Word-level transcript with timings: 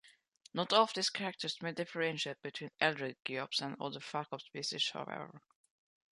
Not 0.55 0.73
all 0.73 0.81
of 0.85 0.95
these 0.95 1.11
characters 1.11 1.61
may 1.61 1.73
differentiate 1.73 2.41
between 2.41 2.71
"Eldredgeops" 2.81 3.61
and 3.61 3.79
other 3.79 3.99
"Phacops" 3.99 4.45
species 4.45 4.89
however. 4.89 5.43